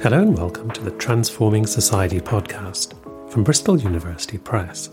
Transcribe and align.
Hello 0.00 0.20
and 0.22 0.38
welcome 0.38 0.70
to 0.70 0.82
the 0.84 0.92
Transforming 0.92 1.66
Society 1.66 2.20
podcast 2.20 2.94
from 3.28 3.42
Bristol 3.42 3.80
University 3.80 4.38
Press. 4.38 4.90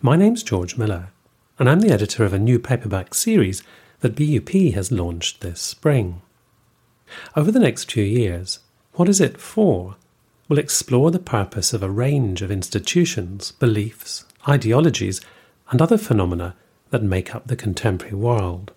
My 0.00 0.16
name's 0.16 0.42
George 0.42 0.78
Miller, 0.78 1.10
and 1.58 1.68
I'm 1.68 1.80
the 1.80 1.92
editor 1.92 2.24
of 2.24 2.32
a 2.32 2.38
new 2.38 2.58
paperback 2.58 3.12
series 3.12 3.62
that 4.00 4.16
BUP 4.16 4.72
has 4.72 4.90
launched 4.90 5.42
this 5.42 5.60
spring. 5.60 6.22
Over 7.36 7.52
the 7.52 7.58
next 7.60 7.92
few 7.92 8.04
years, 8.04 8.60
What 8.94 9.10
is 9.10 9.20
it 9.20 9.38
for? 9.38 9.96
will 10.48 10.58
explore 10.58 11.10
the 11.10 11.18
purpose 11.18 11.74
of 11.74 11.82
a 11.82 11.90
range 11.90 12.40
of 12.40 12.50
institutions, 12.50 13.52
beliefs, 13.52 14.24
ideologies, 14.48 15.20
and 15.70 15.82
other 15.82 15.98
phenomena 15.98 16.56
that 16.88 17.02
make 17.02 17.34
up 17.34 17.48
the 17.48 17.56
contemporary 17.56 18.14
world, 18.14 18.72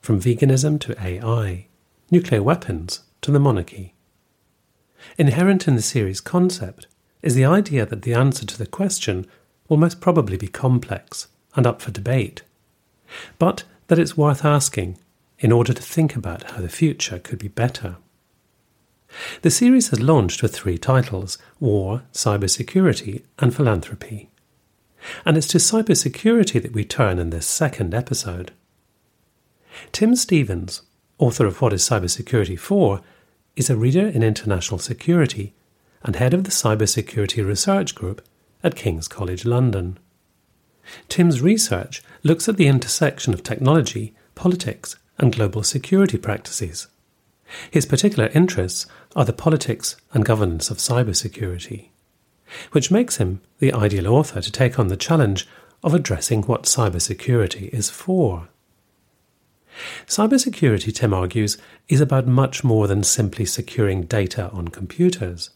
from 0.00 0.20
veganism 0.20 0.80
to 0.80 1.00
AI, 1.00 1.66
nuclear 2.10 2.42
weapons 2.42 3.04
to 3.22 3.30
the 3.30 3.38
monarchy. 3.38 3.94
Inherent 5.18 5.68
in 5.68 5.76
the 5.76 5.82
series 5.82 6.20
concept 6.20 6.86
is 7.22 7.34
the 7.34 7.44
idea 7.44 7.86
that 7.86 8.02
the 8.02 8.14
answer 8.14 8.46
to 8.46 8.58
the 8.58 8.66
question 8.66 9.26
will 9.68 9.76
most 9.76 10.00
probably 10.00 10.36
be 10.36 10.48
complex 10.48 11.28
and 11.54 11.66
up 11.66 11.80
for 11.82 11.90
debate, 11.90 12.42
but 13.38 13.64
that 13.88 13.98
it's 13.98 14.16
worth 14.16 14.44
asking 14.44 14.98
in 15.38 15.52
order 15.52 15.72
to 15.72 15.82
think 15.82 16.16
about 16.16 16.50
how 16.50 16.60
the 16.60 16.68
future 16.68 17.18
could 17.18 17.38
be 17.38 17.48
better. 17.48 17.96
The 19.42 19.50
series 19.50 19.88
has 19.88 20.00
launched 20.00 20.42
with 20.42 20.54
three 20.54 20.78
titles 20.78 21.38
War, 21.58 22.02
Cybersecurity, 22.12 23.22
and 23.38 23.54
Philanthropy. 23.54 24.30
And 25.24 25.36
it's 25.36 25.48
to 25.48 25.58
cybersecurity 25.58 26.62
that 26.62 26.74
we 26.74 26.84
turn 26.84 27.18
in 27.18 27.30
this 27.30 27.46
second 27.46 27.94
episode. 27.94 28.52
Tim 29.92 30.14
Stevens, 30.14 30.82
author 31.18 31.46
of 31.46 31.60
What 31.60 31.72
is 31.72 31.82
Cybersecurity 31.88 32.58
For, 32.58 33.00
is 33.56 33.70
a 33.70 33.76
reader 33.76 34.06
in 34.06 34.22
international 34.22 34.78
security 34.78 35.54
and 36.02 36.16
head 36.16 36.32
of 36.32 36.44
the 36.44 36.50
Cybersecurity 36.50 37.46
Research 37.46 37.94
Group 37.94 38.26
at 38.62 38.76
King's 38.76 39.08
College 39.08 39.44
London. 39.44 39.98
Tim's 41.08 41.40
research 41.40 42.02
looks 42.22 42.48
at 42.48 42.56
the 42.56 42.66
intersection 42.66 43.34
of 43.34 43.42
technology, 43.42 44.14
politics, 44.34 44.96
and 45.18 45.34
global 45.34 45.62
security 45.62 46.18
practices. 46.18 46.88
His 47.70 47.86
particular 47.86 48.30
interests 48.34 48.86
are 49.14 49.24
the 49.24 49.32
politics 49.32 49.96
and 50.12 50.24
governance 50.24 50.70
of 50.70 50.78
cybersecurity, 50.78 51.88
which 52.72 52.90
makes 52.90 53.16
him 53.16 53.40
the 53.58 53.72
ideal 53.72 54.08
author 54.08 54.40
to 54.40 54.52
take 54.52 54.78
on 54.78 54.88
the 54.88 54.96
challenge 54.96 55.46
of 55.82 55.94
addressing 55.94 56.42
what 56.42 56.64
cybersecurity 56.64 57.68
is 57.70 57.90
for. 57.90 58.48
Cybersecurity, 60.06 60.94
Tim 60.94 61.14
argues, 61.14 61.58
is 61.88 62.00
about 62.00 62.26
much 62.26 62.64
more 62.64 62.86
than 62.86 63.02
simply 63.02 63.44
securing 63.44 64.02
data 64.02 64.50
on 64.50 64.68
computers. 64.68 65.50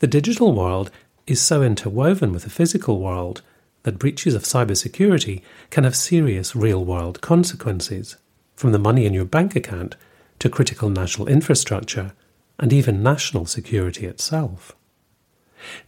The 0.00 0.06
digital 0.06 0.54
world 0.54 0.90
is 1.26 1.40
so 1.40 1.62
interwoven 1.62 2.32
with 2.32 2.44
the 2.44 2.50
physical 2.50 3.00
world 3.00 3.42
that 3.84 3.98
breaches 3.98 4.34
of 4.34 4.42
cybersecurity 4.42 5.42
can 5.70 5.84
have 5.84 5.96
serious 5.96 6.54
real 6.54 6.84
world 6.84 7.20
consequences, 7.20 8.16
from 8.54 8.72
the 8.72 8.78
money 8.78 9.06
in 9.06 9.14
your 9.14 9.24
bank 9.24 9.56
account 9.56 9.96
to 10.38 10.48
critical 10.48 10.88
national 10.88 11.28
infrastructure 11.28 12.12
and 12.58 12.72
even 12.72 13.02
national 13.02 13.46
security 13.46 14.06
itself. 14.06 14.76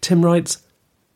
Tim 0.00 0.25
writes, 0.25 0.62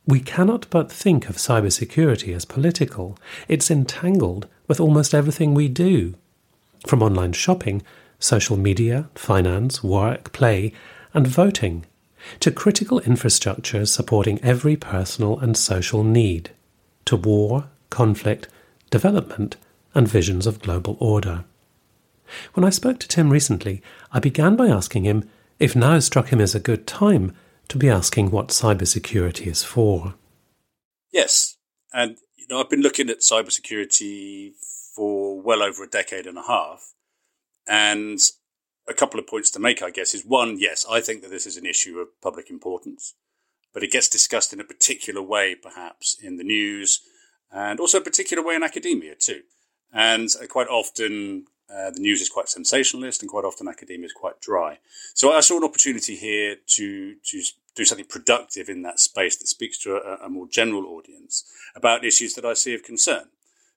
We 0.07 0.21
cannot 0.21 0.67
but 0.71 0.91
think 0.91 1.29
of 1.29 1.37
cybersecurity 1.37 2.35
as 2.35 2.45
political. 2.45 3.19
It's 3.49 3.71
entangled 3.71 4.47
with 4.69 4.79
almost 4.79 5.15
everything 5.15 5.55
we 5.55 5.67
do, 5.69 6.15
from 6.87 7.03
online 7.03 7.33
shopping, 7.33 7.83
social 8.19 8.57
media, 8.57 9.09
finance, 9.15 9.83
work, 9.83 10.33
play, 10.33 10.73
and 11.15 11.27
voting, 11.27 11.85
to 12.41 12.51
critical 12.51 13.01
infrastructure 13.01 13.87
supporting 13.87 14.41
every 14.43 14.77
personal 14.77 15.39
and 15.41 15.57
social 15.57 16.05
need, 16.05 16.51
to 17.05 17.17
war, 17.17 17.69
conflict, 17.91 18.49
development, 18.91 19.57
and 19.95 20.07
visions 20.07 20.47
of 20.47 20.61
global 20.61 20.97
order. 21.01 21.45
When 22.55 22.65
I 22.65 22.71
spoke 22.71 23.01
to 23.01 23.09
Tim 23.09 23.31
recently, 23.31 23.83
I 24.13 24.21
began 24.21 24.55
by 24.55 24.69
asking 24.69 25.05
him 25.05 25.29
if 25.59 25.75
now 25.75 25.99
struck 25.99 26.29
him 26.29 26.41
as 26.41 26.55
a 26.55 26.61
good 26.61 26.87
time 26.87 27.35
to 27.69 27.79
be 27.79 27.89
asking 27.89 28.31
what 28.31 28.49
cybersecurity 28.49 29.47
is 29.47 29.63
for. 29.63 30.15
Yes, 31.11 31.57
and 31.93 32.19
know 32.49 32.61
I've 32.61 32.71
been 32.71 32.83
looking 32.83 33.11
at 33.11 33.21
cybersecurity 33.21 34.53
for 34.95 35.41
well 35.41 35.63
over 35.63 35.85
a 35.85 35.89
decade 35.89 36.27
and 36.27 36.39
a 36.39 36.43
half. 36.43 36.95
And 37.67 38.19
a 38.89 38.95
couple 38.95 39.21
of 39.21 39.27
points 39.27 39.51
to 39.51 39.59
make, 39.59 39.83
I 39.83 39.91
guess, 39.91 40.15
is 40.15 40.25
one, 40.25 40.59
yes, 40.59 40.87
I 40.91 41.01
think 41.01 41.23
that 41.23 41.31
this 41.31 41.47
is 41.47 41.57
an 41.57 41.67
issue 41.67 41.99
of 41.99 42.09
public 42.23 42.49
importance, 42.49 43.15
but 43.75 43.83
it 43.83 43.93
gets 43.93 44.09
discussed 44.09 44.53
in 44.53 44.61
a 44.61 44.65
particular 44.65 45.21
way, 45.21 45.55
perhaps, 45.55 46.17
in 46.23 46.39
the 46.39 46.45
news 46.45 47.03
and 47.51 47.81
also 47.81 47.99
a 47.99 48.03
particular 48.03 48.43
way 48.43 48.55
in 48.55 48.63
academia, 48.63 49.15
too. 49.15 49.43
And 49.93 50.29
quite 50.49 50.69
often, 50.69 51.47
uh, 51.71 51.91
the 51.91 52.01
news 52.01 52.21
is 52.21 52.29
quite 52.29 52.49
sensationalist, 52.49 53.23
and 53.23 53.31
quite 53.31 53.45
often 53.45 53.69
academia 53.69 54.07
is 54.07 54.13
quite 54.13 54.41
dry. 54.41 54.79
So 55.15 55.33
I 55.33 55.41
saw 55.41 55.59
an 55.59 55.65
opportunity 55.65 56.17
here 56.17 56.57
to 56.67 57.15
to 57.15 57.43
do 57.79 57.85
something 57.85 58.07
productive 58.07 58.69
in 58.69 58.83
that 58.83 58.99
space 58.99 59.37
that 59.37 59.47
speaks 59.47 59.79
to 59.79 59.95
a, 59.97 60.27
a 60.27 60.29
more 60.29 60.49
general 60.49 60.87
audience 60.87 61.45
about 61.77 62.05
issues 62.05 62.35
that 62.35 62.45
I 62.45 62.55
see 62.55 62.75
of 62.75 62.83
concern 62.83 63.29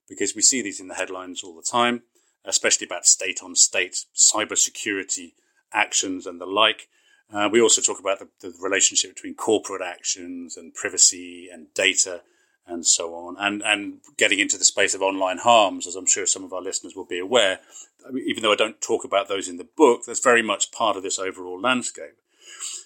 because 0.10 0.36
we 0.36 0.42
see 0.42 0.62
these 0.62 0.80
in 0.80 0.88
the 0.88 0.96
headlines 0.96 1.44
all 1.44 1.56
the 1.56 1.62
time, 1.62 2.02
especially 2.44 2.88
about 2.88 3.06
state 3.06 3.42
on 3.44 3.56
state 3.56 4.06
cybersecurity 4.16 5.34
actions 5.72 6.26
and 6.26 6.42
the 6.42 6.46
like. 6.48 6.90
Uh, 7.32 7.48
we 7.50 7.62
also 7.62 7.82
talk 7.82 8.00
about 8.00 8.20
the, 8.20 8.28
the, 8.42 8.54
relationship 8.60 9.16
between 9.16 9.36
corporate 9.36 9.82
actions 9.82 10.58
and 10.58 10.74
privacy 10.74 11.48
and 11.54 11.74
data 11.74 12.24
and 12.68 12.86
so 12.86 13.16
on, 13.16 13.36
and 13.40 13.62
and 13.64 14.00
getting 14.18 14.40
into 14.40 14.58
the 14.58 14.64
space 14.64 14.94
of 14.94 15.02
online 15.02 15.38
harms, 15.38 15.88
as 15.88 15.96
I'm 15.96 16.06
sure 16.06 16.26
some 16.26 16.44
of 16.44 16.54
our 16.54 16.62
listeners 16.62 16.96
will 16.96 17.06
be 17.06 17.20
aware. 17.20 17.60
I 18.08 18.12
mean, 18.12 18.26
even 18.28 18.44
though 18.44 18.52
I 18.52 18.58
don't 18.58 18.82
talk 18.82 19.04
about 19.04 19.30
those 19.30 19.48
in 19.48 19.58
the 19.58 19.68
book, 19.78 20.02
that's 20.06 20.20
very 20.20 20.42
much 20.42 20.72
part 20.72 20.98
of 20.98 21.04
this 21.04 21.20
overall 21.20 21.60
landscape. 21.60 22.18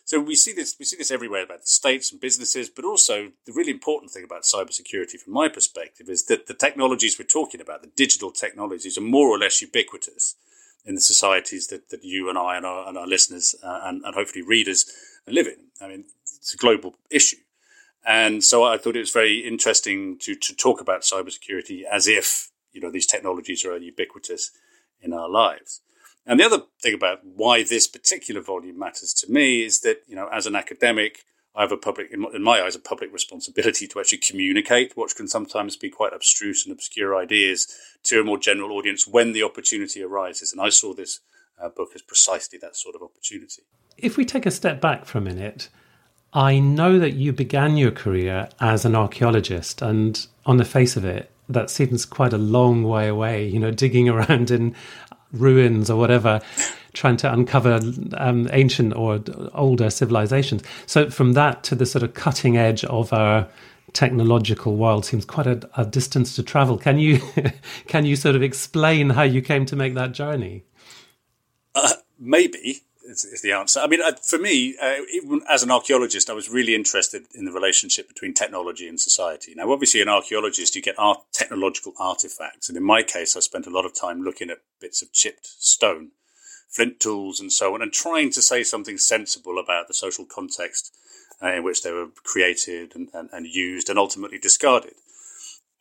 So 0.06 0.20
we 0.20 0.36
see 0.36 0.54
this 0.54 0.76
we 0.78 0.86
see 0.86 0.98
this 0.98 1.10
everywhere 1.10 1.44
about 1.44 1.68
states 1.68 2.12
and 2.12 2.22
businesses, 2.22 2.70
but 2.70 2.86
also 2.86 3.32
the 3.46 3.52
really 3.52 3.72
important 3.72 4.12
thing 4.12 4.24
about 4.24 4.44
cybersecurity, 4.44 5.20
from 5.20 5.34
my 5.34 5.50
perspective, 5.50 6.10
is 6.10 6.26
that 6.26 6.46
the 6.46 6.54
technologies 6.54 7.18
we're 7.18 7.26
talking 7.26 7.60
about, 7.60 7.82
the 7.82 7.92
digital 7.96 8.32
technologies, 8.32 9.00
are 9.00 9.02
more 9.02 9.28
or 9.28 9.40
less 9.40 9.62
ubiquitous 9.62 10.36
in 10.86 10.94
the 10.94 11.02
societies 11.02 11.68
that, 11.68 11.90
that 11.90 12.04
you 12.04 12.30
and 12.30 12.38
I 12.38 12.56
and 12.56 12.66
our, 12.68 12.88
and 12.88 12.96
our 12.98 13.08
listeners 13.08 13.56
uh, 13.64 13.82
and, 13.84 14.04
and 14.06 14.14
hopefully 14.14 14.44
readers 14.44 14.86
live 15.28 15.48
in. 15.48 15.58
I 15.82 15.88
mean, 15.88 16.06
it's 16.24 16.54
a 16.54 16.58
global 16.58 16.96
issue. 17.10 17.38
And 18.06 18.44
so 18.44 18.64
I 18.64 18.78
thought 18.78 18.96
it 18.96 19.00
was 19.00 19.10
very 19.10 19.40
interesting 19.40 20.20
to, 20.20 20.36
to 20.36 20.56
talk 20.56 20.80
about 20.80 21.02
cybersecurity 21.02 21.82
as 21.92 22.08
if, 22.08 22.52
you 22.72 22.80
know, 22.80 22.92
these 22.92 23.08
technologies 23.08 23.66
are 23.66 23.76
ubiquitous 23.78 24.52
in 25.02 25.12
our 25.12 25.28
lives. 25.28 25.82
And 26.26 26.40
the 26.40 26.46
other 26.46 26.64
thing 26.82 26.94
about 26.94 27.20
why 27.24 27.64
this 27.64 27.88
particular 27.88 28.42
volume 28.42 28.80
matters 28.80 29.14
to 29.16 29.32
me 29.32 29.64
is 29.64 29.82
that, 29.82 30.02
you 30.08 30.16
know, 30.16 30.28
as 30.32 30.48
an 30.48 30.56
academic, 30.56 31.24
I 31.56 31.62
have 31.62 31.72
a 31.72 31.78
public, 31.78 32.12
in 32.12 32.44
my 32.44 32.62
eyes, 32.62 32.76
a 32.76 32.80
public 32.80 33.14
responsibility 33.14 33.88
to 33.88 34.00
actually 34.00 34.18
communicate 34.18 34.98
what 34.98 35.16
can 35.16 35.28
sometimes 35.28 35.78
be 35.78 35.90
quite 35.90 36.14
abstruse 36.14 36.66
and 36.66 36.74
obscure 36.74 37.16
ideas 37.16 37.68
to 38.04 38.20
a 38.20 38.24
more 38.24 38.38
general 38.38 38.72
audience 38.74 39.08
when 39.08 39.32
the 39.32 39.44
opportunity 39.44 40.04
arises. 40.04 40.52
And 40.52 40.62
I 40.62 40.70
saw 40.70 40.94
this 40.94 41.22
uh, 41.62 41.70
book 41.70 41.92
as 41.96 42.02
precisely 42.02 42.60
that 42.60 42.76
sort 42.76 42.96
of 42.96 43.02
opportunity. 43.02 43.64
If 43.98 44.18
we 44.18 44.26
take 44.26 44.46
a 44.46 44.52
step 44.52 44.82
back 44.82 45.06
for 45.06 45.20
a 45.20 45.22
minute, 45.22 45.70
I 46.34 46.60
know 46.60 47.00
that 47.00 47.14
you 47.14 47.32
began 47.32 47.78
your 47.78 47.92
career 47.92 48.50
as 48.60 48.84
an 48.84 48.94
archaeologist, 48.94 49.82
and 49.82 50.28
on 50.46 50.58
the 50.58 50.66
face 50.66 50.98
of 50.98 51.06
it, 51.06 51.32
that 51.48 51.70
seems 51.70 52.06
quite 52.06 52.34
a 52.34 52.38
long 52.38 52.84
way 52.84 53.08
away, 53.08 53.48
you 53.48 53.60
know, 53.60 53.72
digging 53.72 54.10
around 54.16 54.52
in 54.52 54.76
ruins 55.32 55.90
or 55.90 55.98
whatever, 55.98 56.42
trying 56.94 57.18
to 57.18 57.32
uncover 57.32 57.80
um, 58.18 58.50
ancient 58.52 58.96
or 58.96 59.22
older 59.54 59.90
civilizations. 59.90 60.64
So 60.86 61.10
from 61.10 61.34
that 61.34 61.64
to 61.66 61.76
the 61.76 61.86
sort 61.86 62.04
of 62.04 62.14
cutting 62.14 62.58
edge 62.58 62.84
of 62.86 63.12
our 63.14 63.48
technological 63.94 64.76
world 64.76 65.06
seems 65.06 65.26
quite 65.26 65.48
a, 65.48 65.70
a 65.78 65.86
distance 65.86 66.36
to 66.36 66.44
travel. 66.44 66.78
Can 66.78 67.00
you 67.00 67.20
can 67.88 68.06
you 68.06 68.16
sort 68.16 68.36
of 68.36 68.44
explain 68.44 69.12
how 69.12 69.24
you 69.24 69.42
came 69.42 69.66
to 69.68 69.76
make 69.76 69.96
that 69.96 70.12
journey? 70.12 70.64
Uh, 71.74 71.94
maybe 72.20 72.82
is, 73.24 73.26
is, 73.26 73.42
the 73.42 73.52
answer. 73.52 73.80
I 73.80 73.88
mean, 73.88 74.02
uh, 74.02 74.14
for 74.22 74.38
me, 74.38 74.76
uh, 74.82 74.98
as 75.50 75.64
an 75.64 75.72
archaeologist, 75.72 76.30
I 76.30 76.34
was 76.34 76.50
really 76.50 76.76
interested 76.76 77.26
in 77.34 77.46
the 77.46 77.52
relationship 77.52 78.08
between 78.08 78.34
technology 78.34 78.88
and 78.88 79.00
society. 79.00 79.54
Now, 79.56 79.72
obviously, 79.72 80.02
an 80.02 80.10
archaeologist, 80.10 80.76
you 80.76 80.82
get 80.82 81.00
art, 81.00 81.20
technological 81.32 81.94
artifacts. 82.00 82.70
And 82.70 82.78
in 82.78 82.84
my 82.84 83.04
case, 83.04 83.36
I 83.36 83.40
spent 83.40 83.68
a 83.68 83.72
lot 83.72 83.86
of 83.86 84.00
time 84.00 84.24
looking 84.24 84.50
at 84.50 84.60
bits 84.80 85.02
of 85.02 85.12
chipped 85.12 85.48
stone, 85.48 86.12
flint 86.70 87.00
tools, 87.00 87.40
and 87.40 87.52
so 87.52 87.74
on, 87.74 87.82
and 87.82 87.92
trying 87.92 88.32
to 88.32 88.42
say 88.42 88.64
something 88.64 88.98
sensible 88.98 89.58
about 89.58 89.88
the 89.88 89.94
social 89.94 90.26
context 90.26 90.96
uh, 91.42 91.54
in 91.54 91.64
which 91.64 91.84
they 91.84 91.92
were 91.92 92.08
created 92.24 92.96
and, 92.96 93.10
and, 93.14 93.30
and 93.32 93.48
used 93.48 93.90
and 93.90 94.00
ultimately 94.00 94.38
discarded 94.38 94.94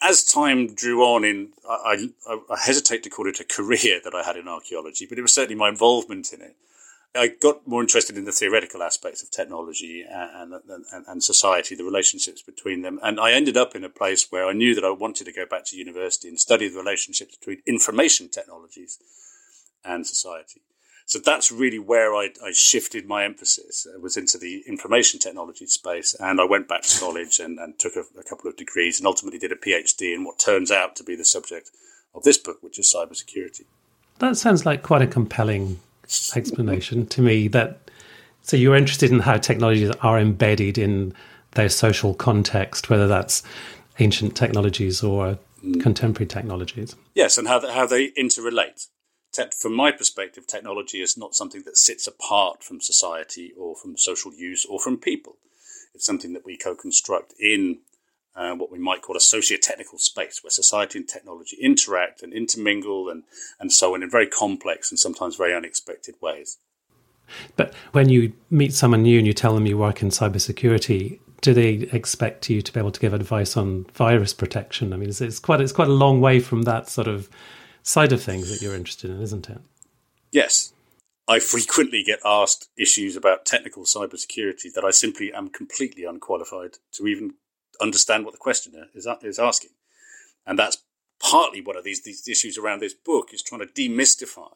as 0.02 0.22
time 0.22 0.74
drew 0.74 1.02
on 1.02 1.24
in 1.24 1.48
I, 1.68 2.08
I, 2.28 2.38
I, 2.50 2.58
hesitate 2.58 3.02
to 3.04 3.10
call 3.10 3.26
it 3.26 3.40
a 3.40 3.44
career 3.44 4.00
that 4.04 4.14
I 4.14 4.22
had 4.22 4.36
in 4.36 4.48
archaeology, 4.48 5.06
but 5.06 5.18
it 5.18 5.22
was 5.22 5.32
certainly 5.32 5.54
my 5.54 5.68
involvement 5.68 6.32
in 6.32 6.42
it 6.42 6.56
I 7.16 7.28
got 7.28 7.66
more 7.66 7.80
interested 7.80 8.16
in 8.16 8.24
the 8.24 8.32
theoretical 8.32 8.82
aspects 8.82 9.22
of 9.22 9.30
technology 9.30 10.04
and, 10.08 10.52
and, 10.52 11.04
and, 11.06 11.22
society, 11.22 11.76
the 11.76 11.84
relationships 11.84 12.42
between 12.42 12.82
them. 12.82 12.98
And 13.02 13.20
I 13.20 13.32
ended 13.32 13.56
up 13.56 13.76
in 13.76 13.84
a 13.84 13.88
place 13.88 14.26
where 14.30 14.46
I 14.46 14.52
knew 14.52 14.74
that 14.74 14.84
I 14.84 14.90
wanted 14.90 15.24
to 15.26 15.32
go 15.32 15.46
back 15.46 15.64
to 15.66 15.76
university 15.76 16.28
and 16.28 16.40
study 16.40 16.68
the 16.68 16.78
relationships 16.78 17.36
between 17.36 17.62
information 17.66 18.28
technologies 18.28 18.98
and 19.84 20.04
society. 20.04 20.62
So 21.06 21.18
that's 21.18 21.52
really 21.52 21.78
where 21.78 22.14
I, 22.14 22.30
I 22.42 22.52
shifted 22.52 23.06
my 23.06 23.24
emphasis. 23.24 23.86
It 23.86 24.00
was 24.00 24.16
into 24.16 24.38
the 24.38 24.64
information 24.66 25.20
technology 25.20 25.66
space, 25.66 26.14
and 26.18 26.40
I 26.40 26.44
went 26.44 26.66
back 26.66 26.82
to 26.82 26.98
college 26.98 27.38
and, 27.38 27.58
and 27.58 27.78
took 27.78 27.94
a, 27.94 28.04
a, 28.18 28.22
couple 28.22 28.48
of 28.48 28.56
degrees, 28.56 28.98
and 28.98 29.06
ultimately 29.06 29.38
did 29.38 29.52
a 29.52 29.56
PhD 29.56 30.14
in 30.14 30.24
what 30.24 30.38
turns 30.38 30.70
out 30.70 30.96
to 30.96 31.04
be 31.04 31.14
the 31.14 31.24
subject 31.24 31.70
of 32.14 32.22
this 32.22 32.38
book, 32.38 32.62
which 32.62 32.78
is 32.78 32.92
cybersecurity. 32.94 33.66
That 34.18 34.38
sounds 34.38 34.64
like 34.64 34.82
quite 34.82 35.02
a 35.02 35.06
compelling 35.06 35.80
explanation 36.36 37.06
to 37.06 37.22
me. 37.22 37.48
That 37.48 37.90
so 38.42 38.56
you're 38.56 38.76
interested 38.76 39.10
in 39.10 39.20
how 39.20 39.36
technologies 39.38 39.90
are 40.02 40.18
embedded 40.18 40.78
in 40.78 41.14
their 41.52 41.68
social 41.68 42.14
context, 42.14 42.90
whether 42.90 43.06
that's 43.06 43.42
ancient 43.98 44.36
technologies 44.36 45.02
or 45.02 45.38
mm. 45.64 45.80
contemporary 45.80 46.26
technologies. 46.26 46.96
Yes, 47.14 47.38
and 47.38 47.48
how 47.48 47.60
how 47.70 47.86
they 47.86 48.10
interrelate 48.12 48.88
te- 49.34 49.50
from 49.56 49.74
my 49.74 49.90
perspective, 49.90 50.46
technology 50.46 51.00
is 51.00 51.18
not 51.18 51.34
something 51.34 51.62
that 51.64 51.76
sits 51.76 52.06
apart 52.06 52.62
from 52.62 52.80
society 52.80 53.52
or 53.58 53.74
from 53.76 53.96
social 53.96 54.32
use 54.32 54.64
or 54.64 54.78
from 54.78 54.98
people. 54.98 55.36
It's 55.94 56.06
something 56.06 56.32
that 56.32 56.44
we 56.44 56.56
co-construct 56.56 57.34
in 57.38 57.80
uh, 58.36 58.54
what 58.54 58.70
we 58.70 58.78
might 58.78 59.02
call 59.02 59.16
a 59.16 59.20
socio-technical 59.20 59.98
space, 59.98 60.42
where 60.42 60.50
society 60.50 60.98
and 60.98 61.08
technology 61.08 61.56
interact 61.60 62.22
and 62.22 62.32
intermingle 62.32 63.08
and, 63.08 63.24
and 63.60 63.72
so 63.72 63.94
on 63.94 64.02
in 64.02 64.10
very 64.10 64.26
complex 64.26 64.90
and 64.90 64.98
sometimes 64.98 65.36
very 65.36 65.54
unexpected 65.54 66.14
ways. 66.20 66.58
But 67.56 67.72
when 67.92 68.08
you 68.08 68.32
meet 68.50 68.74
someone 68.74 69.02
new 69.02 69.18
and 69.18 69.26
you 69.26 69.32
tell 69.32 69.54
them 69.54 69.66
you 69.66 69.78
work 69.78 70.02
in 70.02 70.08
cybersecurity, 70.10 71.20
do 71.40 71.54
they 71.54 71.88
expect 71.92 72.50
you 72.50 72.62
to 72.62 72.72
be 72.72 72.80
able 72.80 72.90
to 72.90 73.00
give 73.00 73.14
advice 73.14 73.56
on 73.56 73.84
virus 73.94 74.32
protection? 74.32 74.92
I 74.92 74.96
mean, 74.96 75.08
it's, 75.08 75.20
it's 75.20 75.38
quite 75.38 75.60
it's 75.60 75.72
quite 75.72 75.88
a 75.88 75.92
long 75.92 76.20
way 76.20 76.40
from 76.40 76.62
that 76.62 76.88
sort 76.88 77.08
of 77.08 77.28
side 77.82 78.12
of 78.12 78.22
things 78.22 78.50
that 78.50 78.62
you're 78.62 78.74
interested 78.74 79.10
in, 79.10 79.20
isn't 79.20 79.48
it? 79.48 79.60
Yes. 80.32 80.72
I 81.26 81.38
frequently 81.38 82.02
get 82.02 82.20
asked 82.24 82.68
issues 82.76 83.16
about 83.16 83.46
technical 83.46 83.84
cybersecurity 83.84 84.72
that 84.74 84.84
I 84.84 84.90
simply 84.90 85.32
am 85.32 85.48
completely 85.48 86.04
unqualified 86.04 86.76
to 86.92 87.06
even 87.06 87.34
understand 87.80 88.24
what 88.24 88.32
the 88.32 88.38
questioner 88.38 88.86
is, 88.94 89.06
is 89.22 89.38
asking. 89.38 89.70
And 90.46 90.58
that's 90.58 90.78
partly 91.20 91.60
one 91.60 91.76
of 91.76 91.84
these, 91.84 92.02
these 92.02 92.28
issues 92.28 92.58
around 92.58 92.80
this 92.80 92.94
book 92.94 93.32
is 93.32 93.42
trying 93.42 93.60
to 93.60 93.66
demystify 93.66 94.52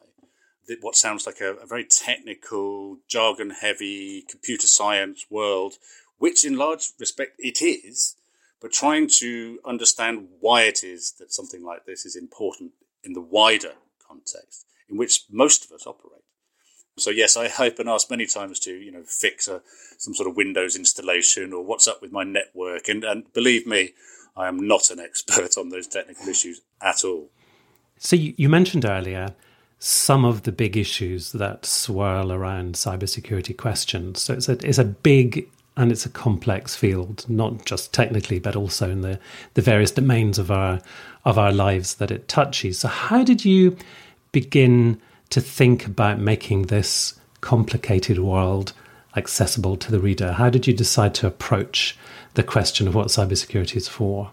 what 0.81 0.95
sounds 0.95 1.25
like 1.25 1.41
a, 1.41 1.55
a 1.55 1.65
very 1.65 1.83
technical, 1.83 2.99
jargon 3.07 3.49
heavy 3.49 4.23
computer 4.29 4.67
science 4.67 5.25
world, 5.29 5.75
which 6.19 6.45
in 6.45 6.57
large 6.57 6.91
respect 6.99 7.31
it 7.39 7.61
is, 7.61 8.15
but 8.61 8.71
trying 8.71 9.09
to 9.19 9.59
understand 9.65 10.27
why 10.39 10.63
it 10.63 10.83
is 10.83 11.13
that 11.13 11.33
something 11.33 11.63
like 11.63 11.85
this 11.85 12.05
is 12.05 12.15
important 12.15 12.71
in 13.03 13.13
the 13.13 13.21
wider 13.21 13.73
context 14.05 14.65
in 14.89 14.97
which 14.97 15.23
most 15.31 15.65
of 15.65 15.71
us 15.71 15.87
operate. 15.87 16.23
So 16.99 17.09
yes, 17.09 17.37
I, 17.37 17.47
have 17.47 17.77
been 17.77 17.87
asked 17.87 18.09
many 18.09 18.25
times 18.25 18.59
to 18.61 18.73
you 18.73 18.91
know 18.91 19.03
fix 19.03 19.47
a, 19.47 19.61
some 19.97 20.13
sort 20.13 20.29
of 20.29 20.37
Windows 20.37 20.75
installation 20.75 21.53
or 21.53 21.63
what's 21.63 21.87
up 21.87 22.01
with 22.01 22.11
my 22.11 22.23
network, 22.23 22.87
and, 22.87 23.03
and 23.03 23.31
believe 23.33 23.65
me, 23.65 23.93
I 24.35 24.47
am 24.47 24.67
not 24.67 24.89
an 24.89 24.99
expert 24.99 25.57
on 25.57 25.69
those 25.69 25.87
technical 25.87 26.27
issues 26.27 26.61
at 26.81 27.03
all. 27.03 27.29
So 27.97 28.15
you, 28.15 28.33
you 28.37 28.49
mentioned 28.49 28.85
earlier 28.85 29.35
some 29.79 30.25
of 30.25 30.43
the 30.43 30.51
big 30.51 30.75
issues 30.75 31.31
that 31.31 31.65
swirl 31.65 32.33
around 32.33 32.75
cybersecurity 32.75 33.55
questions. 33.55 34.21
So 34.21 34.33
it's 34.33 34.49
a, 34.49 34.57
it's 34.67 34.77
a 34.77 34.83
big 34.83 35.49
and 35.77 35.93
it's 35.93 36.05
a 36.05 36.09
complex 36.09 36.75
field, 36.75 37.25
not 37.29 37.65
just 37.65 37.93
technically, 37.93 38.39
but 38.39 38.57
also 38.57 38.89
in 38.89 38.99
the, 38.99 39.17
the 39.53 39.61
various 39.61 39.91
domains 39.91 40.37
of 40.37 40.51
our 40.51 40.81
of 41.23 41.37
our 41.37 41.53
lives 41.53 41.95
that 41.95 42.11
it 42.11 42.27
touches. 42.27 42.79
So, 42.79 42.89
how 42.89 43.23
did 43.23 43.45
you 43.45 43.77
begin 44.33 45.01
to 45.29 45.41
think 45.41 45.85
about 45.85 46.19
making 46.19 46.63
this 46.63 47.19
complicated 47.41 48.19
world 48.19 48.73
accessible 49.15 49.77
to 49.77 49.91
the 49.91 49.99
reader? 49.99 50.33
How 50.33 50.49
did 50.49 50.67
you 50.67 50.73
decide 50.73 51.13
to 51.15 51.27
approach 51.27 51.97
the 52.33 52.43
question 52.43 52.87
of 52.87 52.95
what 52.95 53.07
cybersecurity 53.07 53.75
is 53.75 53.87
for? 53.87 54.31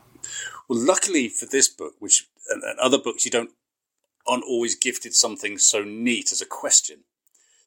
Well, 0.68 0.78
luckily 0.78 1.28
for 1.28 1.46
this 1.46 1.68
book, 1.68 1.94
which 1.98 2.28
and, 2.50 2.62
other 2.78 2.98
books, 2.98 3.24
you 3.24 3.30
don't 3.30 3.50
aren't 4.26 4.44
always 4.44 4.74
gifted 4.74 5.14
something 5.14 5.56
so 5.56 5.84
neat 5.84 6.32
as 6.32 6.40
a 6.40 6.46
question. 6.46 7.04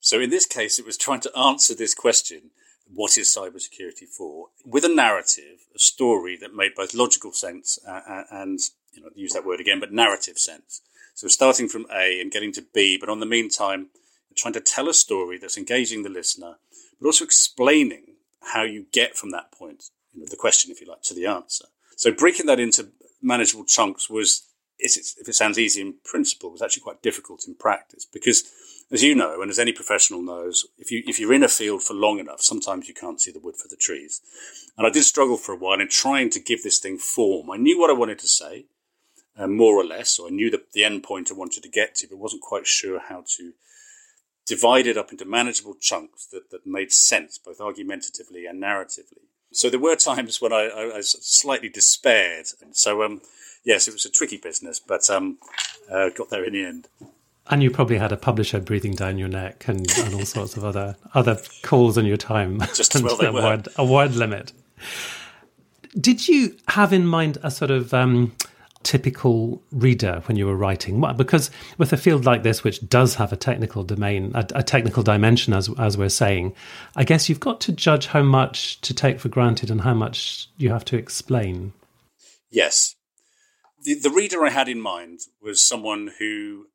So 0.02 0.20
in 0.20 0.30
this 0.30 0.46
case, 0.46 0.78
it 0.78 0.86
was 0.86 0.98
trying 0.98 1.22
to 1.22 1.38
answer 1.38 1.74
this 1.74 1.94
question: 1.94 2.52
What 2.94 3.18
is 3.18 3.34
cybersecurity 3.34 4.08
for? 4.08 4.48
With 4.66 4.86
a 4.86 4.94
narrative, 4.94 5.68
a 5.76 5.80
story 5.80 6.38
that 6.38 6.54
made 6.54 6.76
both 6.76 6.94
logical 6.94 7.32
sense 7.32 7.80
uh, 7.88 8.02
uh, 8.08 8.24
and 8.32 8.60
you 9.00 9.06
know, 9.06 9.12
use 9.16 9.34
that 9.34 9.46
word 9.46 9.60
again, 9.60 9.80
but 9.80 9.92
narrative 9.92 10.38
sense. 10.38 10.82
So 11.16 11.28
starting 11.28 11.68
from 11.68 11.86
A 11.94 12.20
and 12.20 12.32
getting 12.32 12.52
to 12.54 12.66
B, 12.74 12.98
but 13.00 13.10
on 13.10 13.20
the 13.20 13.26
meantime, 13.26 13.88
trying 14.36 14.54
to 14.54 14.62
tell 14.62 14.90
a 14.90 14.94
story 14.94 15.38
that's 15.38 15.58
engaging 15.58 16.04
the 16.04 16.10
listener, 16.10 16.56
but 17.00 17.08
also 17.08 17.26
explaining 17.26 18.16
how 18.54 18.64
you 18.64 18.86
get 18.92 19.18
from 19.18 19.32
that 19.32 19.52
point, 19.52 19.86
you 20.14 20.22
know, 20.22 20.28
the 20.30 20.36
question, 20.36 20.72
if 20.72 20.82
you 20.82 20.88
like, 20.88 21.02
to 21.04 21.14
the 21.14 21.26
answer. 21.26 21.66
So 21.96 22.12
breaking 22.12 22.46
that 22.48 22.60
into 22.60 22.90
manageable 23.22 23.66
chunks 23.66 24.10
was, 24.10 24.48
if 24.78 25.28
it 25.28 25.36
sounds 25.36 25.60
easy 25.60 25.82
in 25.82 25.96
principle, 26.06 26.52
was 26.52 26.62
actually 26.62 26.84
quite 26.84 27.02
difficult 27.02 27.46
in 27.48 27.56
practice 27.56 28.06
because, 28.06 28.50
as 28.92 29.04
you 29.04 29.14
know, 29.14 29.42
and 29.42 29.52
as 29.52 29.60
any 29.60 29.74
professional 29.74 30.22
knows, 30.22 30.66
if 30.78 30.90
you 30.90 31.04
if 31.06 31.20
you're 31.20 31.34
in 31.34 31.44
a 31.44 31.50
field 31.50 31.84
for 31.84 31.94
long 31.94 32.20
enough, 32.20 32.42
sometimes 32.42 32.88
you 32.88 32.94
can't 32.94 33.20
see 33.20 33.32
the 33.32 33.42
wood 33.42 33.58
for 33.58 33.68
the 33.68 33.76
trees. 33.76 34.22
And 34.78 34.88
I 34.88 34.90
did 34.90 35.04
struggle 35.04 35.36
for 35.36 35.52
a 35.52 35.58
while 35.58 35.82
in 35.82 35.90
trying 35.90 36.30
to 36.30 36.40
give 36.40 36.64
this 36.64 36.80
thing 36.80 36.98
form. 36.98 37.52
I 37.52 37.58
knew 37.58 37.78
what 37.78 37.90
I 37.90 37.94
wanted 37.94 38.20
to 38.20 38.28
say 38.28 38.68
uh, 39.40 39.48
more 39.48 39.76
or 39.76 39.86
less. 39.86 40.12
So 40.12 40.28
I 40.28 40.30
knew 40.30 40.52
the, 40.52 40.62
the 40.74 40.84
end 40.84 41.04
point 41.04 41.32
I 41.32 41.34
wanted 41.34 41.64
to 41.64 41.70
get 41.70 41.96
to, 41.96 42.08
but 42.08 42.18
wasn't 42.18 42.42
quite 42.42 42.68
sure 42.68 43.00
how 43.00 43.24
to 43.38 43.54
divide 44.46 44.88
it 44.88 44.98
up 44.98 45.12
into 45.12 45.26
manageable 45.26 45.76
chunks 45.80 46.26
that, 46.28 46.52
that 46.52 46.68
made 46.68 46.92
sense, 46.92 47.38
both 47.38 47.62
argumentatively 47.62 48.46
and 48.46 48.62
narratively. 48.62 49.24
So 49.52 49.70
there 49.70 49.80
were 49.80 49.96
times 49.96 50.42
when 50.42 50.52
I, 50.52 50.68
I, 50.68 50.98
I 50.98 51.02
slightly 51.02 51.70
despaired. 51.70 52.48
So, 52.72 53.04
um, 53.04 53.22
yes, 53.64 53.88
it 53.88 53.94
was 53.94 54.06
a 54.06 54.12
tricky 54.12 54.38
business, 54.38 54.80
but 54.80 55.10
um, 55.10 55.38
uh, 55.92 56.10
got 56.10 56.30
there 56.30 56.44
in 56.44 56.54
the 56.54 56.66
end. 56.66 56.88
And 57.48 57.64
you 57.64 57.72
probably 57.72 57.98
had 57.98 58.12
a 58.12 58.18
publisher 58.18 58.60
breathing 58.60 58.94
down 58.94 59.18
your 59.18 59.28
neck 59.28 59.68
and, 59.68 59.90
and 60.00 60.14
all 60.14 60.26
sorts 60.26 60.56
of 60.56 60.64
other 60.64 60.98
other 61.16 61.42
calls 61.64 61.98
on 61.98 62.06
your 62.06 62.18
time. 62.18 62.60
Just 62.76 62.94
as 62.94 63.02
well 63.02 63.18
they 63.18 63.32
were. 63.32 63.42
Word, 63.42 63.68
a 63.76 63.84
word 63.84 64.16
limit. 64.16 64.52
Did 66.00 66.28
you 66.28 66.56
have 66.68 66.94
in 66.94 67.08
mind 67.08 67.40
a 67.42 67.50
sort 67.50 67.72
of 67.72 67.92
um, 67.92 68.34
typical 68.84 69.62
reader 69.72 70.22
when 70.26 70.38
you 70.38 70.46
were 70.46 70.56
writing? 70.56 71.02
Because 71.18 71.52
with 71.78 71.94
a 71.94 71.98
field 71.98 72.26
like 72.26 72.44
this, 72.44 72.64
which 72.64 72.88
does 72.88 73.16
have 73.16 73.32
a 73.32 73.38
technical 73.38 73.84
domain, 73.84 74.32
a, 74.34 74.46
a, 74.56 74.64
technical 74.64 75.04
dimension, 75.04 75.54
as 75.54 75.70
as 75.78 75.98
we're 75.98 76.10
saying, 76.10 76.54
I 76.96 77.04
guess 77.04 77.30
you've 77.30 77.40
got 77.40 77.62
to 77.62 77.72
judge 77.72 78.08
how 78.08 78.24
much 78.24 78.80
to 78.82 78.94
take 78.94 79.20
for 79.20 79.30
granted 79.30 79.70
and 79.70 79.82
how 79.82 79.94
much 79.94 80.50
you 80.58 80.70
have 80.70 80.86
to 80.86 80.98
explain. 80.98 81.74
Yes, 82.50 82.96
the 83.84 83.96
the 83.96 84.10
reader 84.10 84.46
I 84.46 84.50
had 84.50 84.70
in 84.70 84.82
mind 84.82 85.22
was 85.42 85.64
someone 85.64 86.12
who 86.20 86.68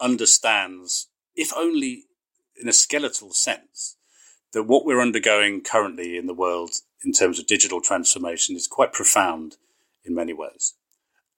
understands, 0.00 1.08
if 1.34 1.52
only 1.56 2.04
in 2.60 2.68
a 2.68 2.72
skeletal 2.72 3.32
sense, 3.32 3.96
that 4.52 4.64
what 4.64 4.84
we're 4.84 5.00
undergoing 5.00 5.62
currently 5.62 6.16
in 6.16 6.26
the 6.26 6.34
world 6.34 6.72
in 7.04 7.12
terms 7.12 7.38
of 7.38 7.46
digital 7.46 7.80
transformation 7.80 8.56
is 8.56 8.66
quite 8.66 8.92
profound 8.92 9.56
in 10.04 10.14
many 10.14 10.32
ways 10.32 10.74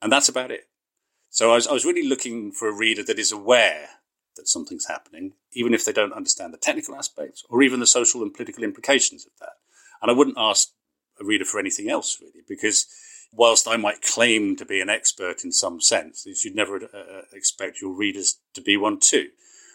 and 0.02 0.12
that's 0.12 0.28
about 0.28 0.50
it. 0.50 0.64
So 1.30 1.52
I 1.52 1.54
was, 1.54 1.66
I 1.66 1.72
was 1.72 1.86
really 1.86 2.06
looking 2.06 2.52
for 2.52 2.68
a 2.68 2.76
reader 2.76 3.02
that 3.04 3.18
is 3.18 3.32
aware 3.32 3.88
that 4.36 4.48
something's 4.48 4.88
happening, 4.88 5.32
even 5.52 5.72
if 5.72 5.84
they 5.84 5.92
don't 5.92 6.12
understand 6.12 6.52
the 6.52 6.58
technical 6.58 6.94
aspects 6.94 7.44
or 7.48 7.62
even 7.62 7.80
the 7.80 7.86
social 7.86 8.22
and 8.22 8.34
political 8.34 8.64
implications 8.64 9.24
of 9.24 9.32
that. 9.40 9.54
And 10.02 10.10
I 10.10 10.14
wouldn't 10.14 10.36
ask 10.38 10.68
a 11.20 11.24
reader 11.24 11.44
for 11.44 11.58
anything 11.58 11.88
else 11.88 12.18
really, 12.20 12.44
because 12.46 12.86
whilst 13.32 13.66
I 13.66 13.76
might 13.76 14.02
claim 14.02 14.56
to 14.56 14.66
be 14.66 14.80
an 14.80 14.90
expert 14.90 15.44
in 15.44 15.52
some 15.52 15.80
sense, 15.80 16.26
you'd 16.44 16.54
never 16.54 16.76
uh, 16.76 17.22
expect 17.32 17.80
your 17.80 17.92
readers 17.92 18.40
to 18.54 18.60
be 18.60 18.76
one 18.76 18.98
too. 19.00 19.28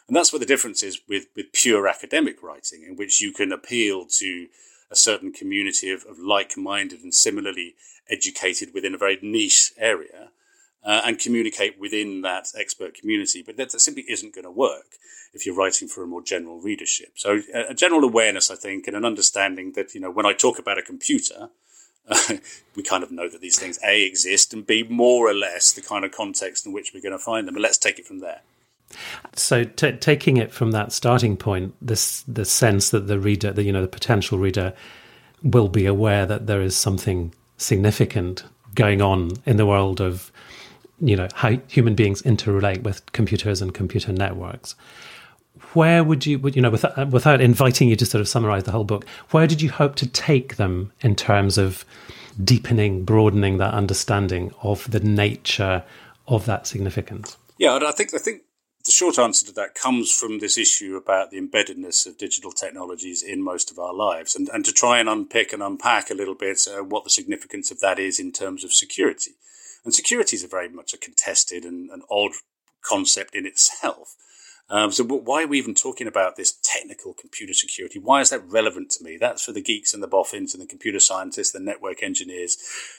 And 0.08 0.16
that's 0.16 0.32
where 0.32 0.40
the 0.40 0.46
difference 0.46 0.84
is 0.84 1.02
with, 1.08 1.26
with 1.36 1.54
pure 1.54 1.88
academic 1.88 2.42
writing, 2.42 2.84
in 2.88 2.96
which 2.96 3.20
you 3.22 3.34
can 3.34 3.52
appeal 3.52 4.06
to 4.20 4.48
a 4.90 4.96
certain 4.96 5.32
community 5.32 5.92
of, 5.92 6.06
of 6.06 6.18
like-minded 6.20 7.02
and 7.02 7.14
similarly 7.14 7.76
educated 8.10 8.74
within 8.74 8.94
a 8.94 8.98
very 8.98 9.20
niche 9.22 9.74
area 9.78 10.30
uh, 10.84 11.02
and 11.06 11.20
communicate 11.20 11.80
within 11.80 12.22
that 12.22 12.48
expert 12.58 12.94
community. 12.94 13.44
But 13.46 13.58
that, 13.58 13.72
that 13.72 13.80
simply 13.80 14.06
isn't 14.08 14.34
going 14.34 14.46
to 14.46 14.52
work 14.52 14.96
if 15.34 15.46
you're 15.46 15.56
writing 15.56 15.88
for 15.88 16.04
a 16.04 16.08
more 16.08 16.22
general 16.22 16.60
readership. 16.60 17.14
So 17.16 17.42
a, 17.54 17.72
a 17.72 17.74
general 17.74 18.04
awareness, 18.04 18.50
I 18.50 18.56
think, 18.56 18.88
and 18.88 18.96
an 18.96 19.06
understanding 19.06 19.74
that, 19.74 19.94
you 19.94 20.02
know, 20.02 20.12
when 20.12 20.26
I 20.26 20.34
talk 20.34 20.58
about 20.58 20.78
a 20.78 20.82
computer, 20.82 21.50
uh, 22.08 22.38
we 22.76 22.84
kind 22.84 23.04
of 23.04 23.12
know 23.12 23.30
that 23.30 23.42
these 23.42 23.60
things 23.60 23.80
A 23.86 24.04
exist 24.04 24.54
and 24.54 24.66
B 24.66 24.84
more 24.84 25.30
or 25.30 25.34
less 25.34 25.74
the 25.74 25.82
kind 25.82 26.06
of 26.06 26.12
context 26.12 26.66
in 26.66 26.72
which 26.72 26.92
we're 26.94 27.02
going 27.02 27.12
to 27.12 27.20
find 27.20 27.48
them. 27.48 27.56
And 27.56 27.64
let's 27.64 27.78
take 27.78 28.00
it 28.00 28.08
from 28.08 28.20
there. 28.20 28.42
So, 29.36 29.64
t- 29.64 29.92
taking 29.94 30.38
it 30.38 30.52
from 30.52 30.72
that 30.72 30.92
starting 30.92 31.38
point, 31.38 31.76
this 31.82 32.22
the 32.22 32.46
sense 32.46 32.90
that 32.92 33.08
the 33.08 33.20
reader, 33.20 33.52
the 33.52 33.64
you 33.64 33.72
know, 33.72 33.82
the 33.82 33.88
potential 33.88 34.38
reader, 34.38 34.74
will 35.44 35.68
be 35.68 35.86
aware 35.86 36.26
that 36.26 36.48
there 36.48 36.62
is 36.62 36.76
something 36.76 37.34
significant 37.58 38.44
going 38.76 39.02
on 39.02 39.32
in 39.46 39.58
the 39.58 39.66
world 39.66 40.00
of, 40.00 40.32
you 41.00 41.16
know, 41.16 41.28
how 41.34 41.58
human 41.68 41.96
beings 41.96 42.22
interrelate 42.22 42.84
with 42.84 43.12
computers 43.12 43.62
and 43.62 43.74
computer 43.74 44.12
networks. 44.12 44.76
Where 45.74 46.04
would 46.04 46.26
you, 46.26 46.40
you 46.54 46.62
know, 46.62 46.70
without, 46.70 47.10
without 47.10 47.42
inviting 47.42 47.90
you 47.90 47.96
to 47.98 48.06
sort 48.06 48.22
of 48.22 48.28
summarize 48.28 48.64
the 48.64 48.72
whole 48.72 48.84
book, 48.84 49.06
where 49.32 49.48
did 49.48 49.62
you 49.62 49.70
hope 49.70 49.96
to 49.96 50.08
take 50.08 50.56
them 50.56 50.92
in 51.02 51.16
terms 51.16 51.58
of 51.58 51.84
deepening, 52.44 53.04
broadening 53.04 53.58
that 53.58 53.74
understanding 53.74 54.54
of 54.62 54.90
the 54.90 55.00
nature 55.00 55.84
of 56.28 56.46
that 56.46 56.68
significance? 56.68 57.38
Yeah, 57.58 57.80
I 57.82 57.92
think 57.92 58.14
I 58.14 58.20
think 58.20 58.44
the 58.88 58.92
short 58.94 59.20
answer 59.20 59.46
to 59.46 59.52
that 59.52 59.76
comes 59.76 60.12
from 60.12 60.40
this 60.40 60.58
issue 60.58 60.96
about 60.96 61.30
the 61.30 61.40
embeddedness 61.40 62.08
of 62.08 62.18
digital 62.18 62.52
technologies 62.52 63.22
in 63.22 63.44
most 63.44 63.70
of 63.70 63.78
our 63.78 63.94
lives, 63.94 64.36
and, 64.36 64.50
and 64.54 64.64
to 64.66 64.72
try 64.72 64.98
and 64.98 65.10
unpick 65.10 65.54
and 65.54 65.62
unpack 65.62 66.10
a 66.10 66.16
little 66.16 66.36
bit 66.36 66.62
uh, 66.68 66.84
what 66.84 67.04
the 67.04 67.10
significance 67.10 67.70
of 67.70 67.82
that 67.82 68.00
is 68.00 68.20
in 68.20 68.32
terms 68.32 68.64
of 68.64 68.74
security. 68.74 69.32
And 69.84 69.94
security 69.94 70.38
is 70.38 70.44
a 70.44 70.48
very 70.48 70.70
much 70.70 70.94
a 70.94 70.98
contested 70.98 71.66
and 71.66 71.90
an 71.92 72.02
odd 72.10 72.32
concept 72.82 73.36
in 73.36 73.46
itself. 73.46 74.16
Um, 74.70 74.92
so 74.92 75.04
why 75.04 75.44
are 75.44 75.48
we 75.48 75.58
even 75.58 75.76
talking 75.76 76.08
about 76.08 76.36
this 76.36 76.58
technical 76.62 77.14
computer 77.14 77.54
security? 77.54 78.00
Why 78.00 78.22
is 78.22 78.30
that 78.32 78.50
relevant 78.50 78.90
to 78.92 79.04
me? 79.04 79.18
That's 79.20 79.44
for 79.44 79.54
the 79.54 79.62
geeks 79.62 79.94
and 79.94 80.02
the 80.02 80.08
boffins 80.08 80.54
and 80.54 80.62
the 80.62 80.68
computer 80.68 81.00
scientists, 81.00 81.52
the 81.52 81.60
network 81.60 82.04
engineers. 82.04 82.58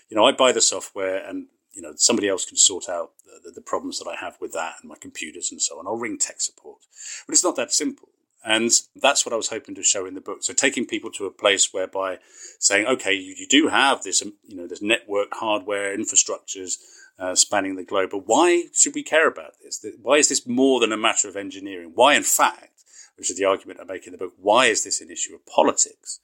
You 0.09 0.17
know, 0.17 0.25
I 0.25 0.33
buy 0.33 0.53
the 0.53 0.63
software 0.63 1.27
and 1.27 1.49
you 1.73 1.83
know, 1.83 1.93
somebody 1.97 2.29
else 2.29 2.45
can 2.45 2.57
sort 2.57 2.89
out 2.89 3.13
the, 3.45 3.51
the, 3.51 3.61
problems 3.61 3.99
that 3.99 4.09
I 4.09 4.17
have 4.17 4.37
with 4.41 4.53
that 4.53 4.77
and 4.81 4.89
my 4.89 4.97
computers 5.01 5.51
and 5.53 5.61
so 5.61 5.79
on. 5.79 5.87
I'll 5.87 5.97
ring 5.97 6.19
tech 6.19 6.41
support. 6.41 6.79
But 7.27 7.35
it's 7.35 7.45
not 7.45 7.57
that 7.57 7.73
simple. 7.73 8.09
And 8.45 8.71
that's 8.97 9.27
what 9.27 9.33
I 9.33 9.37
was 9.37 9.49
hoping 9.49 9.75
to 9.75 9.83
show 9.83 10.07
in 10.07 10.15
the 10.15 10.21
book. 10.21 10.43
So 10.43 10.53
taking 10.53 10.87
people 10.87 11.11
to 11.13 11.27
a 11.27 11.31
place 11.31 11.73
whereby 11.73 12.19
saying, 12.59 12.87
okay, 12.87 13.13
you, 13.13 13.35
you 13.37 13.47
do 13.47 13.69
have 13.69 14.03
this, 14.03 14.23
um, 14.23 14.35
you 14.47 14.57
know, 14.57 14.67
this 14.67 14.83
network 14.83 15.29
hardware 15.33 15.97
infrastructures 15.97 16.77
uh, 17.19 17.35
spanning 17.35 17.77
the 17.77 17.85
globe, 17.85 18.11
but 18.13 18.27
why 18.27 18.65
should 18.73 18.95
we 18.95 19.03
care 19.03 19.27
about 19.27 19.55
this? 19.63 19.85
Why 20.01 20.17
is 20.17 20.29
this 20.29 20.47
more 20.47 20.79
than 20.79 20.93
a 20.93 20.97
matter 20.97 21.29
of 21.29 21.37
engineering? 21.37 21.93
Why, 21.95 22.15
in 22.15 22.23
fact, 22.23 22.85
which 23.17 23.31
is 23.31 23.37
the 23.37 23.45
argument 23.45 23.81
I 23.81 23.85
make 23.85 24.07
in 24.07 24.13
the 24.13 24.19
book, 24.19 24.35
why 24.41 24.67
is 24.67 24.85
this 24.85 25.01
an 25.01 25.11
issue 25.11 25.35
of 25.35 25.45
politics? 25.45 26.21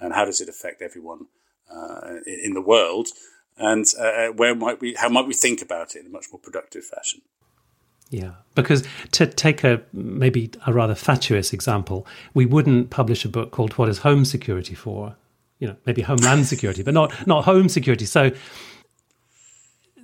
And 0.00 0.14
how 0.14 0.24
does 0.24 0.40
it 0.40 0.48
affect 0.48 0.80
everyone 0.80 1.26
uh, 1.70 2.16
in 2.26 2.54
the 2.54 2.62
world? 2.62 3.08
And 3.58 3.84
uh, 3.98 4.02
uh, 4.02 4.28
where 4.28 4.54
might 4.54 4.80
we 4.80 4.94
how 4.94 5.08
might 5.08 5.26
we 5.26 5.34
think 5.34 5.62
about 5.62 5.94
it 5.94 6.00
in 6.00 6.06
a 6.06 6.10
much 6.10 6.26
more 6.32 6.40
productive 6.40 6.84
fashion? 6.84 7.22
Yeah. 8.10 8.32
Because 8.54 8.86
to 9.12 9.26
take 9.26 9.64
a 9.64 9.82
maybe 9.92 10.50
a 10.66 10.72
rather 10.72 10.94
fatuous 10.94 11.52
example 11.52 12.06
we 12.32 12.46
wouldn't 12.46 12.90
publish 12.90 13.24
a 13.24 13.28
book 13.28 13.50
called 13.50 13.74
what 13.74 13.88
is 13.88 13.98
home 13.98 14.24
security 14.24 14.74
for? 14.74 15.16
You 15.58 15.68
know 15.68 15.76
maybe 15.86 16.02
homeland 16.02 16.46
security 16.46 16.82
but 16.82 16.94
not 16.94 17.26
not 17.26 17.44
home 17.44 17.68
security. 17.68 18.04
So 18.04 18.30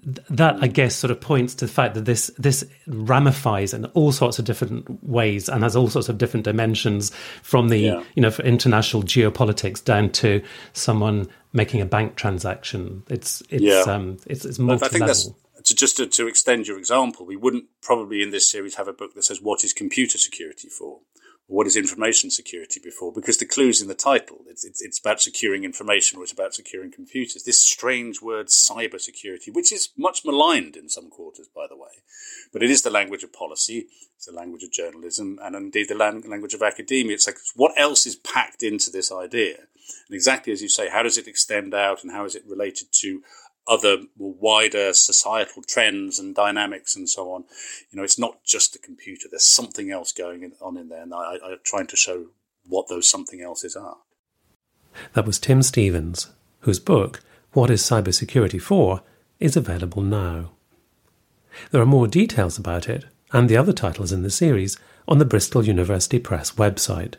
that 0.04 0.62
I 0.62 0.66
guess 0.66 0.94
sort 0.94 1.11
of 1.11 1.20
points 1.20 1.54
to 1.56 1.66
the 1.66 1.73
fact 1.73 1.94
that 1.94 2.04
this 2.04 2.30
this 2.38 2.64
ramifies 2.87 3.73
in 3.73 3.87
all 3.87 4.12
sorts 4.12 4.38
of 4.38 4.44
different 4.44 5.02
ways 5.04 5.49
and 5.49 5.62
has 5.62 5.75
all 5.75 5.88
sorts 5.88 6.08
of 6.08 6.18
different 6.18 6.44
dimensions 6.44 7.11
from 7.42 7.68
the 7.68 7.78
yeah. 7.78 8.04
you 8.14 8.23
know 8.23 8.30
for 8.30 8.42
international 8.42 9.02
geopolitics 9.02 9.82
down 9.82 10.11
to 10.11 10.42
someone 10.73 11.28
making 11.52 11.80
a 11.80 11.87
bank 11.87 12.16
transaction. 12.16 13.02
It's 13.08 13.42
it's 13.49 13.62
yeah. 13.62 13.80
um 13.87 14.18
it's 14.26 14.44
it's 14.44 14.58
multi 14.58 14.84
level. 14.99 15.11
I 15.11 15.14
think 15.14 15.37
to 15.64 15.75
just 15.75 15.96
to, 15.96 16.06
to 16.06 16.26
extend 16.26 16.66
your 16.66 16.78
example, 16.78 17.25
we 17.25 17.37
wouldn't 17.37 17.64
probably 17.80 18.23
in 18.23 18.30
this 18.30 18.49
series 18.49 18.75
have 18.75 18.88
a 18.88 18.92
book 18.92 19.14
that 19.14 19.25
says 19.25 19.40
what 19.40 19.64
is 19.64 19.73
computer 19.73 20.18
security 20.18 20.68
for 20.68 21.00
what 21.47 21.67
is 21.67 21.77
information 21.77 22.31
security 22.31 22.81
before? 22.83 23.13
Because 23.13 23.37
the 23.37 23.45
clue's 23.45 23.83
in 23.83 23.89
the 23.89 23.95
title. 23.95 24.39
It's, 24.49 24.65
it's, 24.65 24.81
it's, 24.81 24.99
about 24.99 25.21
securing 25.21 25.65
information 25.65 26.19
or 26.19 26.23
it's 26.23 26.33
about 26.33 26.55
securing 26.55 26.91
computers. 26.91 27.43
This 27.43 27.61
strange 27.61 28.23
word 28.23 28.47
cyber 28.47 28.99
security, 28.99 29.51
which 29.51 29.71
is 29.71 29.91
much 29.97 30.25
maligned 30.25 30.75
in 30.75 30.89
some 30.89 31.11
quarters, 31.11 31.49
by 31.55 31.67
the 31.69 31.77
way. 31.77 32.03
But 32.53 32.63
it 32.63 32.71
is 32.71 32.83
the 32.83 32.91
language 32.91 33.23
of 33.25 33.33
policy, 33.33 33.89
it's 34.17 34.27
the 34.27 34.33
language 34.33 34.63
of 34.63 34.73
journalism, 34.73 35.39
and 35.43 35.55
indeed 35.55 35.89
the 35.89 35.95
language 35.95 36.55
of 36.55 36.63
academia. 36.63 37.15
It's 37.15 37.27
like, 37.27 37.39
what 37.55 37.75
else 37.77 38.07
is 38.07 38.17
packed 38.17 38.63
into 38.63 38.91
this 38.91 39.13
idea? 39.13 39.57
And 40.09 40.15
exactly 40.15 40.53
as 40.53 40.63
you 40.63 40.71
say, 40.71 40.89
how 40.89 41.03
does 41.03 41.19
it 41.19 41.29
extend 41.29 41.75
out 41.75 42.03
and 42.03 42.13
how 42.13 42.25
is 42.25 42.35
it 42.35 42.45
related 42.49 42.89
to 43.01 43.23
other 43.66 43.99
wider 44.16 44.92
societal 44.92 45.62
trends 45.62 46.18
and 46.18 46.35
dynamics 46.35 46.97
and 46.97 47.09
so 47.09 47.33
on. 47.33 47.44
You 47.90 47.97
know, 47.97 48.04
it's 48.04 48.18
not 48.18 48.44
just 48.44 48.73
the 48.73 48.78
computer. 48.78 49.28
There's 49.30 49.44
something 49.44 49.90
else 49.90 50.12
going 50.12 50.52
on 50.61 50.76
in 50.76 50.88
there, 50.88 51.02
and 51.02 51.14
I, 51.14 51.38
I'm 51.44 51.59
trying 51.64 51.87
to 51.88 51.97
show 51.97 52.26
what 52.66 52.88
those 52.88 53.09
something 53.09 53.40
else's 53.40 53.76
are. 53.76 53.99
That 55.14 55.26
was 55.26 55.38
Tim 55.38 55.62
Stevens, 55.62 56.30
whose 56.61 56.78
book, 56.78 57.21
What 57.52 57.71
is 57.71 57.83
Cybersecurity 57.83 58.61
For, 58.61 59.02
is 59.40 59.56
available 59.56 60.02
now. 60.02 60.50
There 61.71 61.80
are 61.80 61.87
more 61.87 62.06
details 62.06 62.59
about 62.59 62.87
it 62.88 63.06
and 63.33 63.49
the 63.49 63.56
other 63.56 63.73
titles 63.73 64.12
in 64.12 64.23
the 64.23 64.30
series 64.30 64.76
on 65.09 65.18
the 65.18 65.25
Bristol 65.25 65.64
University 65.64 66.21
Press 66.21 66.52
website 66.52 67.16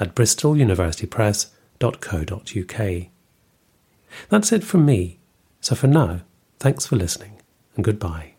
at 0.00 0.14
bristoluniversitypress.co.uk. 0.14 3.06
That's 4.30 4.52
it 4.52 4.64
from 4.64 4.86
me. 4.86 5.18
So 5.60 5.74
for 5.74 5.86
now, 5.86 6.20
thanks 6.58 6.86
for 6.86 6.96
listening 6.96 7.40
and 7.76 7.84
goodbye. 7.84 8.37